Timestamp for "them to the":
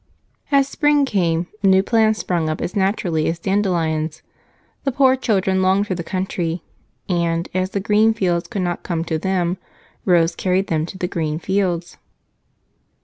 10.69-11.07